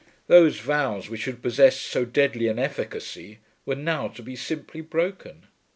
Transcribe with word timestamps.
Those 0.25 0.59
vows 0.61 1.09
which 1.11 1.25
had 1.25 1.43
possessed 1.43 1.83
so 1.83 2.05
deadly 2.05 2.47
an 2.47 2.57
efficacy, 2.57 3.37
were 3.67 3.75
now 3.75 4.07
to 4.07 4.23
be 4.23 4.35
simply 4.35 4.81
broken! 4.81 5.45